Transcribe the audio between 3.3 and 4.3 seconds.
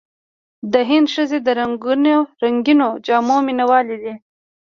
مینهوالې دي.